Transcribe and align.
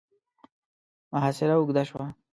محاصره 1.13 1.53
اوږده 1.57 1.83
شوه. 1.89 2.05